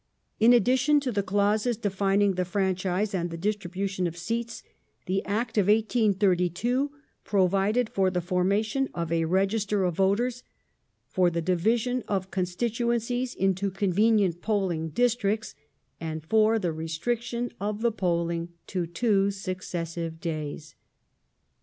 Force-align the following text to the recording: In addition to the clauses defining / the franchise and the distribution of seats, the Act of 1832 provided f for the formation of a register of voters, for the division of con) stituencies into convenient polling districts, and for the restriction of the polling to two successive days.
In 0.39 0.51
addition 0.51 0.99
to 1.01 1.11
the 1.11 1.21
clauses 1.21 1.77
defining 1.77 2.33
/ 2.33 2.33
the 2.33 2.43
franchise 2.43 3.13
and 3.13 3.29
the 3.29 3.37
distribution 3.37 4.07
of 4.07 4.17
seats, 4.17 4.63
the 5.05 5.23
Act 5.27 5.59
of 5.59 5.67
1832 5.67 6.89
provided 7.23 7.89
f 7.89 7.93
for 7.93 8.09
the 8.09 8.19
formation 8.19 8.89
of 8.95 9.11
a 9.11 9.25
register 9.25 9.83
of 9.83 9.95
voters, 9.97 10.41
for 11.07 11.29
the 11.29 11.39
division 11.39 12.03
of 12.07 12.31
con) 12.31 12.45
stituencies 12.45 13.35
into 13.35 13.69
convenient 13.69 14.41
polling 14.41 14.89
districts, 14.89 15.53
and 15.99 16.25
for 16.25 16.57
the 16.57 16.73
restriction 16.73 17.51
of 17.59 17.81
the 17.83 17.91
polling 17.91 18.49
to 18.65 18.87
two 18.87 19.29
successive 19.29 20.19
days. 20.19 20.73